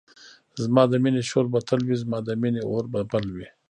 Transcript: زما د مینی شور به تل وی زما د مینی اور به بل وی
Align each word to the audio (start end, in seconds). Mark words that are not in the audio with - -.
زما 0.63 0.83
د 0.91 0.93
مینی 1.03 1.23
شور 1.29 1.45
به 1.53 1.59
تل 1.67 1.81
وی 1.87 1.95
زما 2.03 2.17
د 2.27 2.29
مینی 2.41 2.61
اور 2.71 2.85
به 2.91 3.01
بل 3.11 3.25
وی 3.35 3.47